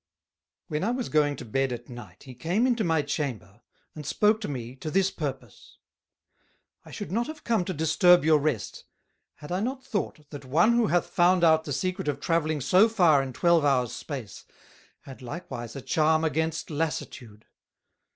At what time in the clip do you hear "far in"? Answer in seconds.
12.89-13.31